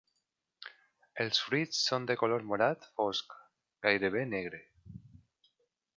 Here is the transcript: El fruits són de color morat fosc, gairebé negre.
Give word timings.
El 1.25 1.29
fruits 1.49 1.83
són 1.89 2.09
de 2.11 2.17
color 2.23 2.47
morat 2.53 2.89
fosc, 3.01 3.39
gairebé 3.87 4.29
negre. 4.35 4.67